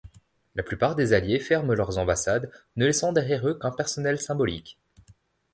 [0.55, 4.79] La plupart des Alliés ferment leurs ambassades, ne laissant derrière eux qu'un personnel symbolique.